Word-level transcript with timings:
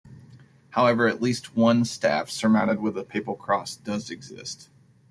However, 0.71 1.07
at 1.07 1.21
least 1.21 1.55
one 1.55 1.85
staff 1.85 2.27
surmounted 2.31 2.79
with 2.81 2.97
a 2.97 3.03
papal 3.03 3.35
cross 3.35 3.75
does 3.75 4.09
exist. 4.09 4.67